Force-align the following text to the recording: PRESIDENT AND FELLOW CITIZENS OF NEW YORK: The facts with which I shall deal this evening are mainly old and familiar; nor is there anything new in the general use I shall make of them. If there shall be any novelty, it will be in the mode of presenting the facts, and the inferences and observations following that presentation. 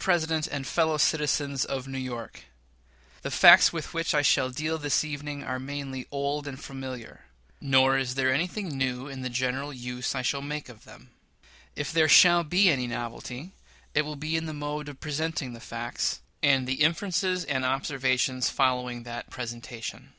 PRESIDENT 0.00 0.48
AND 0.48 0.66
FELLOW 0.66 0.96
CITIZENS 0.96 1.64
OF 1.64 1.86
NEW 1.86 1.98
YORK: 2.00 2.42
The 3.22 3.30
facts 3.30 3.72
with 3.72 3.94
which 3.94 4.16
I 4.16 4.20
shall 4.22 4.50
deal 4.50 4.78
this 4.78 5.04
evening 5.04 5.44
are 5.44 5.60
mainly 5.60 6.08
old 6.10 6.48
and 6.48 6.58
familiar; 6.60 7.26
nor 7.60 7.96
is 7.96 8.16
there 8.16 8.34
anything 8.34 8.76
new 8.76 9.06
in 9.06 9.22
the 9.22 9.30
general 9.30 9.72
use 9.72 10.12
I 10.16 10.22
shall 10.22 10.42
make 10.42 10.68
of 10.68 10.86
them. 10.86 11.10
If 11.76 11.92
there 11.92 12.08
shall 12.08 12.42
be 12.42 12.68
any 12.68 12.88
novelty, 12.88 13.52
it 13.94 14.02
will 14.02 14.16
be 14.16 14.36
in 14.36 14.46
the 14.46 14.52
mode 14.52 14.88
of 14.88 14.98
presenting 14.98 15.52
the 15.52 15.60
facts, 15.60 16.18
and 16.42 16.66
the 16.66 16.82
inferences 16.82 17.44
and 17.44 17.64
observations 17.64 18.50
following 18.50 19.04
that 19.04 19.30
presentation. 19.30 20.14